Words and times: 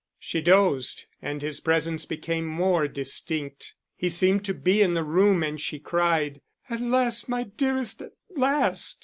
She 0.17 0.41
dozed, 0.41 1.05
and 1.21 1.43
his 1.43 1.59
presence 1.59 2.05
became 2.05 2.47
more 2.47 2.87
distinct. 2.87 3.75
He 3.95 4.09
seemed 4.09 4.43
to 4.45 4.53
be 4.55 4.81
in 4.81 4.95
the 4.95 5.03
room 5.03 5.43
and 5.43 5.61
she 5.61 5.77
cried: 5.77 6.41
"At 6.71 6.81
last, 6.81 7.29
my 7.29 7.43
dearest, 7.43 8.01
at 8.01 8.13
last!" 8.35 8.99